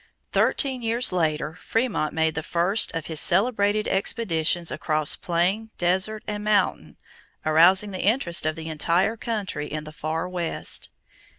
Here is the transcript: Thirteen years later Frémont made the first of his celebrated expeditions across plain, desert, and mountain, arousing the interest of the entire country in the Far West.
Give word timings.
Thirteen 0.31 0.81
years 0.81 1.11
later 1.11 1.59
Frémont 1.63 2.11
made 2.11 2.33
the 2.33 2.41
first 2.41 2.91
of 2.95 3.05
his 3.05 3.19
celebrated 3.19 3.87
expeditions 3.87 4.71
across 4.71 5.15
plain, 5.15 5.69
desert, 5.77 6.23
and 6.27 6.43
mountain, 6.43 6.97
arousing 7.45 7.91
the 7.91 8.01
interest 8.01 8.47
of 8.47 8.55
the 8.55 8.67
entire 8.67 9.15
country 9.15 9.71
in 9.71 9.83
the 9.83 9.91
Far 9.93 10.27
West. 10.27 10.89